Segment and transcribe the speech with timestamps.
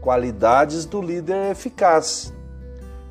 [0.00, 2.32] qualidades do líder eficaz.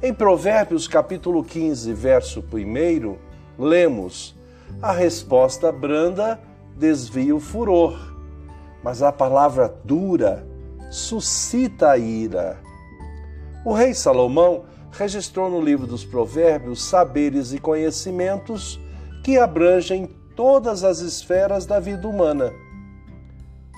[0.02, 3.18] Em Provérbios capítulo 15, verso 1,
[3.58, 4.36] lemos:
[4.82, 6.40] A resposta branda
[6.76, 7.98] desvia o furor,
[8.84, 10.48] mas a palavra dura
[10.90, 12.58] suscita a ira.
[13.66, 18.80] O rei Salomão registrou no livro dos Provérbios saberes e conhecimentos
[19.24, 22.54] que abrangem todas as esferas da vida humana.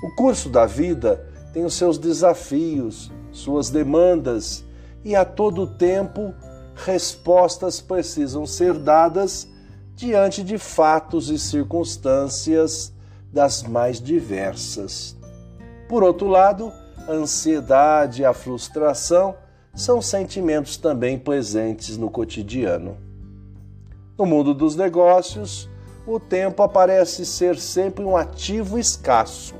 [0.03, 4.63] O curso da vida tem os seus desafios, suas demandas
[5.03, 6.33] e a todo tempo
[6.75, 9.47] respostas precisam ser dadas
[9.95, 12.93] diante de fatos e circunstâncias
[13.31, 15.15] das mais diversas.
[15.87, 16.71] Por outro lado,
[17.07, 19.35] a ansiedade e a frustração
[19.73, 22.97] são sentimentos também presentes no cotidiano.
[24.17, 25.69] No mundo dos negócios,
[26.05, 29.55] o tempo aparece ser sempre um ativo escasso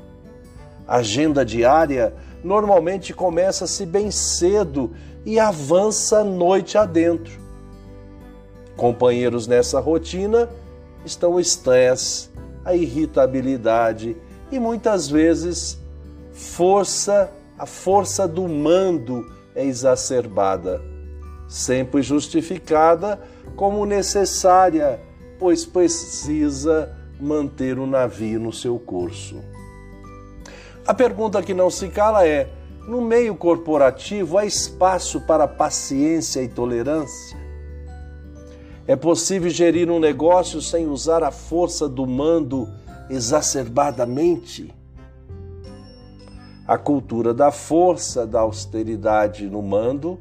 [0.96, 4.92] agenda diária normalmente começa-se bem cedo
[5.24, 7.38] e avança noite adentro.
[8.76, 10.48] Companheiros nessa rotina
[11.04, 12.28] estão o estresse,
[12.64, 14.16] a irritabilidade
[14.50, 15.78] e muitas vezes
[16.32, 20.82] força, a força do mando é exacerbada,
[21.46, 23.20] sempre justificada
[23.54, 25.00] como necessária,
[25.38, 29.40] pois precisa manter o navio no seu curso.
[30.90, 32.50] A pergunta que não se cala é:
[32.88, 37.38] no meio corporativo há espaço para paciência e tolerância?
[38.88, 42.68] É possível gerir um negócio sem usar a força do mando
[43.08, 44.74] exacerbadamente?
[46.66, 50.18] A cultura da força, da austeridade no mando,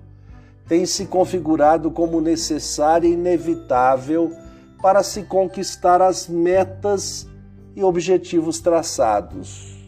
[0.68, 4.32] tem se configurado como necessária e inevitável
[4.80, 7.28] para se conquistar as metas
[7.76, 9.79] e objetivos traçados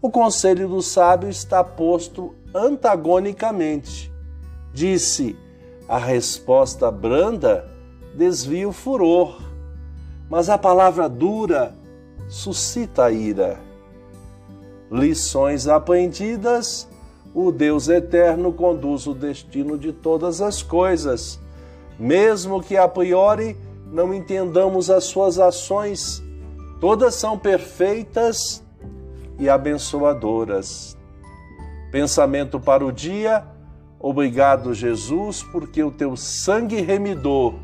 [0.00, 4.12] o conselho do sábio está posto antagonicamente.
[4.72, 5.36] Disse:
[5.88, 7.68] a resposta branda
[8.14, 9.40] desvia o furor,
[10.28, 11.74] mas a palavra dura
[12.28, 13.58] suscita a ira.
[14.90, 16.88] Lições aprendidas:
[17.34, 21.40] o Deus eterno conduz o destino de todas as coisas,
[21.98, 23.56] mesmo que a priori
[23.90, 26.22] não entendamos as suas ações,
[26.80, 28.62] todas são perfeitas
[29.38, 30.96] e abençoadoras.
[31.90, 33.44] Pensamento para o dia:
[33.98, 37.54] Obrigado, Jesus, porque o teu sangue remidor